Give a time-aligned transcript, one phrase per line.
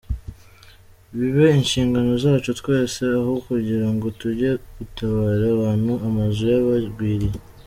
[1.17, 7.37] Bibe inshingano zacu twese aho kugira ngo tujye gutabara abantu amazu yabagwiriye.